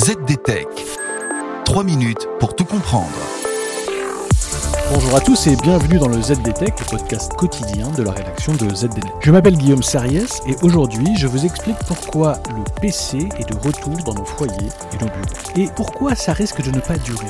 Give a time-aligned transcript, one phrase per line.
[0.00, 0.66] ZDTech.
[1.66, 3.10] 3 minutes pour tout comprendre.
[4.90, 8.74] Bonjour à tous et bienvenue dans le ZDTech, le podcast quotidien de la rédaction de
[8.74, 9.12] ZDNet.
[9.20, 13.94] Je m'appelle Guillaume Sariès et aujourd'hui je vous explique pourquoi le PC est de retour
[14.06, 15.56] dans nos foyers et nos bureaux.
[15.56, 17.26] Et pourquoi ça risque de ne pas durer.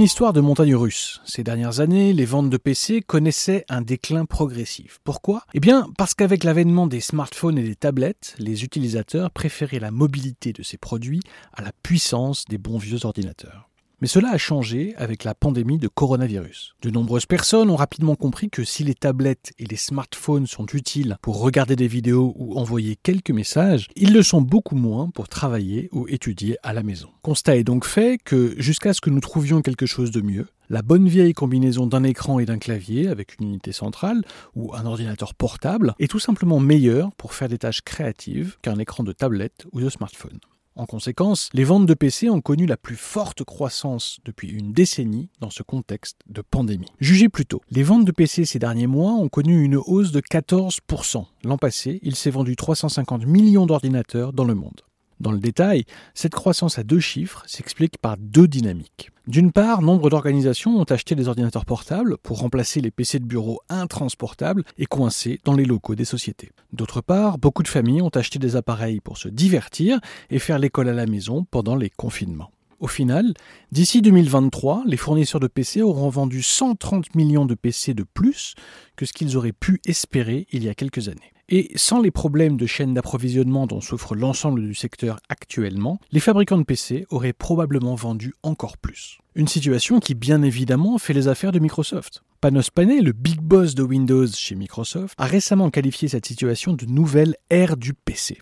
[0.00, 1.20] Une histoire de montagne russe.
[1.26, 4.98] Ces dernières années, les ventes de PC connaissaient un déclin progressif.
[5.04, 5.44] Pourquoi?
[5.52, 10.54] Eh bien, parce qu'avec l'avènement des smartphones et des tablettes, les utilisateurs préféraient la mobilité
[10.54, 11.20] de ces produits
[11.52, 13.69] à la puissance des bons vieux ordinateurs.
[14.00, 16.74] Mais cela a changé avec la pandémie de coronavirus.
[16.80, 21.18] De nombreuses personnes ont rapidement compris que si les tablettes et les smartphones sont utiles
[21.20, 25.90] pour regarder des vidéos ou envoyer quelques messages, ils le sont beaucoup moins pour travailler
[25.92, 27.10] ou étudier à la maison.
[27.20, 30.82] Constat est donc fait que jusqu'à ce que nous trouvions quelque chose de mieux, la
[30.82, 34.22] bonne vieille combinaison d'un écran et d'un clavier avec une unité centrale
[34.54, 39.02] ou un ordinateur portable est tout simplement meilleure pour faire des tâches créatives qu'un écran
[39.02, 40.38] de tablette ou de smartphone.
[40.76, 45.28] En conséquence, les ventes de PC ont connu la plus forte croissance depuis une décennie
[45.40, 46.92] dans ce contexte de pandémie.
[47.00, 51.26] Jugez plutôt, les ventes de PC ces derniers mois ont connu une hausse de 14%.
[51.44, 54.80] L'an passé, il s'est vendu 350 millions d'ordinateurs dans le monde.
[55.20, 59.10] Dans le détail, cette croissance à deux chiffres s'explique par deux dynamiques.
[59.26, 63.60] D'une part, nombre d'organisations ont acheté des ordinateurs portables pour remplacer les PC de bureau
[63.68, 66.50] intransportables et coincés dans les locaux des sociétés.
[66.72, 70.88] D'autre part, beaucoup de familles ont acheté des appareils pour se divertir et faire l'école
[70.88, 72.50] à la maison pendant les confinements.
[72.80, 73.34] Au final,
[73.72, 78.54] d'ici 2023, les fournisseurs de PC auront vendu 130 millions de PC de plus
[78.96, 81.34] que ce qu'ils auraient pu espérer il y a quelques années.
[81.50, 86.56] Et sans les problèmes de chaîne d'approvisionnement dont souffre l'ensemble du secteur actuellement, les fabricants
[86.56, 89.18] de PC auraient probablement vendu encore plus.
[89.34, 92.22] Une situation qui bien évidemment fait les affaires de Microsoft.
[92.40, 96.86] Panos Panay, le big boss de Windows chez Microsoft, a récemment qualifié cette situation de
[96.86, 98.38] nouvelle ère du PC.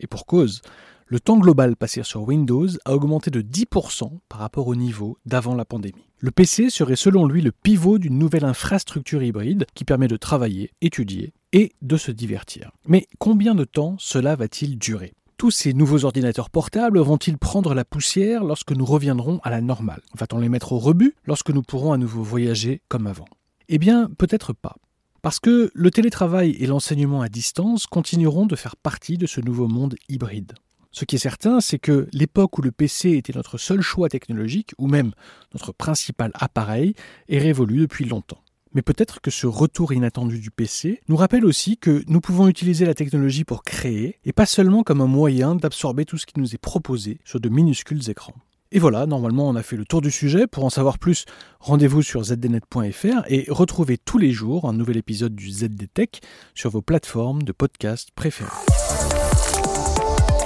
[0.00, 0.60] Et pour cause,
[1.08, 5.54] le temps global passé sur Windows a augmenté de 10% par rapport au niveau d'avant
[5.54, 6.10] la pandémie.
[6.18, 10.72] Le PC serait selon lui le pivot d'une nouvelle infrastructure hybride qui permet de travailler,
[10.80, 12.72] étudier et de se divertir.
[12.88, 15.12] Mais combien de temps cela va-t-il durer?
[15.36, 20.02] Tous ces nouveaux ordinateurs portables vont-ils prendre la poussière lorsque nous reviendrons à la normale?
[20.16, 23.26] Va-t-on les mettre au rebut lorsque nous pourrons à nouveau voyager comme avant?
[23.68, 24.76] Eh bien, peut-être pas.
[25.22, 29.68] Parce que le télétravail et l'enseignement à distance continueront de faire partie de ce nouveau
[29.68, 30.54] monde hybride.
[30.98, 34.72] Ce qui est certain, c'est que l'époque où le PC était notre seul choix technologique,
[34.78, 35.12] ou même
[35.52, 36.94] notre principal appareil,
[37.28, 38.40] est révolue depuis longtemps.
[38.72, 42.86] Mais peut-être que ce retour inattendu du PC nous rappelle aussi que nous pouvons utiliser
[42.86, 46.54] la technologie pour créer, et pas seulement comme un moyen d'absorber tout ce qui nous
[46.54, 48.32] est proposé sur de minuscules écrans.
[48.72, 50.46] Et voilà, normalement on a fait le tour du sujet.
[50.46, 51.26] Pour en savoir plus,
[51.60, 56.22] rendez-vous sur zdnet.fr et retrouvez tous les jours un nouvel épisode du ZDTech
[56.54, 58.48] sur vos plateformes de podcast préférées.